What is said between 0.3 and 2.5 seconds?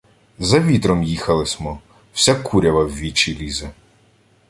—За вітром їхали смо. Вся